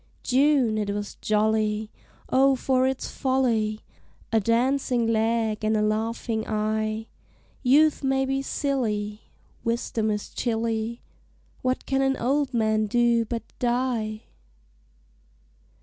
June 0.23 0.79
it 0.79 0.89
was 0.89 1.13
jolly, 1.21 1.91
O 2.29 2.55
for 2.55 2.87
its 2.87 3.07
folly! 3.11 3.81
A 4.31 4.39
dancing 4.39 5.05
leg 5.05 5.63
and 5.63 5.77
a 5.77 5.81
laughing 5.83 6.43
eye! 6.47 7.05
Youth 7.61 8.03
may 8.03 8.25
be 8.25 8.41
silly, 8.41 9.29
Wisdom 9.63 10.09
is 10.09 10.29
chilly, 10.29 11.03
What 11.61 11.85
can 11.85 12.01
an 12.01 12.17
old 12.17 12.51
man 12.51 12.87
do 12.87 13.25
but 13.25 13.43
die? 13.59 14.23